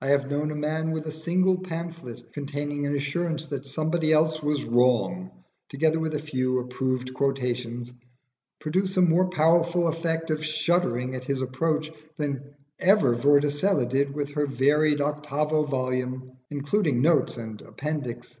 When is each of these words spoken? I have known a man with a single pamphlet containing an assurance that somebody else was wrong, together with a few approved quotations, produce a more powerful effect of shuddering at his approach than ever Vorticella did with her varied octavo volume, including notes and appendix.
I 0.00 0.06
have 0.10 0.30
known 0.30 0.52
a 0.52 0.54
man 0.54 0.92
with 0.92 1.06
a 1.08 1.10
single 1.10 1.58
pamphlet 1.58 2.32
containing 2.32 2.86
an 2.86 2.94
assurance 2.94 3.46
that 3.46 3.66
somebody 3.66 4.12
else 4.12 4.40
was 4.40 4.62
wrong, 4.64 5.32
together 5.68 5.98
with 5.98 6.14
a 6.14 6.20
few 6.20 6.60
approved 6.60 7.12
quotations, 7.14 7.92
produce 8.60 8.96
a 8.96 9.02
more 9.02 9.28
powerful 9.28 9.88
effect 9.88 10.30
of 10.30 10.44
shuddering 10.44 11.16
at 11.16 11.24
his 11.24 11.40
approach 11.40 11.90
than 12.16 12.54
ever 12.78 13.16
Vorticella 13.16 13.86
did 13.88 14.14
with 14.14 14.30
her 14.34 14.46
varied 14.46 15.00
octavo 15.00 15.64
volume, 15.64 16.36
including 16.48 17.02
notes 17.02 17.36
and 17.36 17.60
appendix. 17.62 18.38